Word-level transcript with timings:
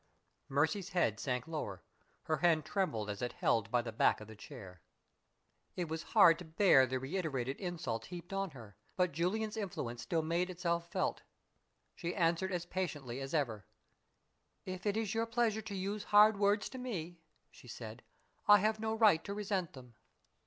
Mercy's 0.49 0.89
head 0.89 1.19
sank 1.19 1.47
lower; 1.47 1.83
her 2.23 2.37
hand 2.37 2.65
trembled 2.65 3.07
as 3.07 3.21
it 3.21 3.33
held 3.33 3.69
by 3.69 3.83
the 3.83 3.91
back 3.91 4.19
of 4.19 4.27
the 4.27 4.35
chair. 4.35 4.81
It 5.75 5.89
was 5.89 6.01
hard 6.17 6.39
to 6.39 6.45
bear 6.45 6.87
the 6.87 6.97
reiterated 6.97 7.57
insults 7.57 8.07
heaped 8.07 8.33
on 8.33 8.49
her, 8.49 8.75
but 8.95 9.11
Julian's 9.11 9.55
influence 9.55 10.01
still 10.01 10.23
made 10.23 10.49
itself 10.49 10.91
felt. 10.91 11.21
She 11.93 12.15
answered 12.15 12.51
as 12.51 12.65
patiently 12.65 13.19
as 13.21 13.35
ever. 13.35 13.67
"If 14.65 14.87
it 14.87 14.97
is 14.97 15.13
your 15.13 15.27
pleasure 15.27 15.61
to 15.61 15.75
use 15.75 16.05
hard 16.05 16.39
words 16.39 16.67
to 16.69 16.79
me," 16.79 17.21
she 17.51 17.67
said, 17.67 18.01
"I 18.47 18.57
have 18.57 18.79
no 18.79 18.95
right 18.95 19.23
to 19.25 19.35
resent 19.35 19.73
them." 19.73 19.93